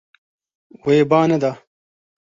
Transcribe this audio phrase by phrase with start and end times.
[0.83, 1.51] Wê ba neda.